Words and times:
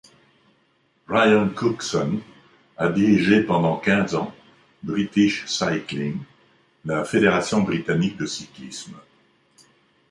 Brian 1.07 1.49
Cookson 1.53 2.21
a 2.75 2.89
dirigé 2.91 3.43
pendant 3.43 3.77
quinze 3.77 4.15
ans 4.15 4.33
British 4.81 5.45
Cycling, 5.45 6.17
la 6.85 7.05
fédération 7.05 7.61
britannique 7.61 8.17
de 8.17 8.25
cyclisme. 8.25 8.95